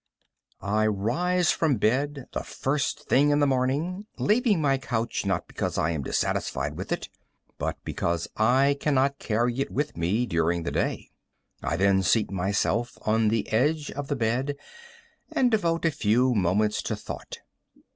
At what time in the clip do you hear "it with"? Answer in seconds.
9.59-9.95